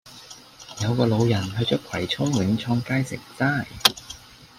[0.81, 3.67] 有個老人去左葵涌永創街食齋